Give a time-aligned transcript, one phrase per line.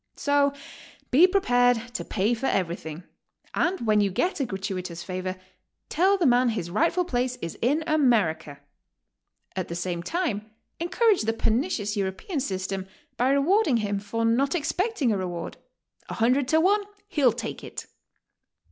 [0.15, 0.51] So
[1.11, 3.03] be prepared to pay for eveything,
[3.53, 5.35] and When you get a gratuitous favor,
[5.89, 8.59] tell the man his rightful place is in America;
[9.55, 14.55] at the same time, encourage the pernicious Euro pean system by rewarding him for not
[14.55, 15.57] expecting a reward.
[16.09, 17.85] A hundred to one he'll take it!